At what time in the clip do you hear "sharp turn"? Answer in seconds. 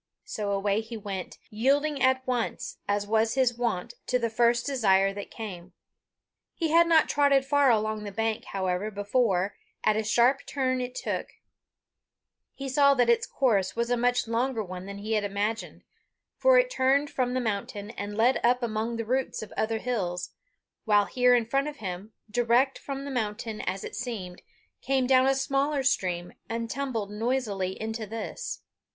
10.03-10.81